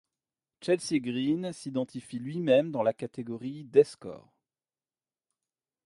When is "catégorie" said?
2.91-3.65